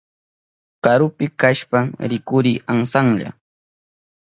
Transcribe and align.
Karupi 0.87 1.25
kashpan 1.39 1.85
rikurin 2.11 2.59
amsanlla. 2.71 3.29